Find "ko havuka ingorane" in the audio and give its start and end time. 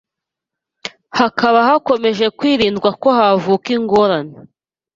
3.01-4.35